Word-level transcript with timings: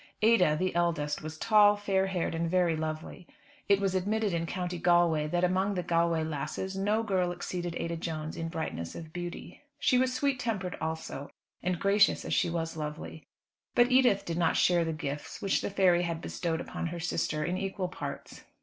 Ada, 0.23 0.55
the 0.57 0.73
eldest, 0.73 1.21
was 1.21 1.37
tall, 1.37 1.75
fair 1.75 2.07
haired, 2.07 2.33
and 2.33 2.49
very 2.49 2.75
lovely. 2.75 3.27
It 3.69 3.79
was 3.79 3.93
admitted 3.93 4.33
in 4.33 4.47
County 4.47 4.79
Galway 4.79 5.27
that 5.27 5.43
among 5.43 5.75
the 5.75 5.83
Galway 5.83 6.23
lasses 6.23 6.75
no 6.75 7.03
girl 7.03 7.31
exceeded 7.31 7.75
Ada 7.75 7.97
Jones 7.97 8.35
in 8.35 8.47
brightness 8.49 8.95
of 8.95 9.13
beauty. 9.13 9.61
She 9.77 9.99
was 9.99 10.11
sweet 10.11 10.39
tempered 10.39 10.75
also, 10.81 11.29
and 11.61 11.77
gracious 11.79 12.25
as 12.25 12.33
she 12.33 12.49
was 12.49 12.75
lovely. 12.75 13.27
But 13.75 13.91
Edith 13.91 14.25
did 14.25 14.39
not 14.39 14.57
share 14.57 14.83
the 14.83 14.91
gifts, 14.91 15.39
which 15.39 15.61
the 15.61 15.69
fairy 15.69 16.01
had 16.01 16.19
bestowed 16.19 16.61
upon 16.61 16.87
her 16.87 16.99
sister, 16.99 17.43
in 17.43 17.59
equal 17.59 17.87
parts. 17.87 18.43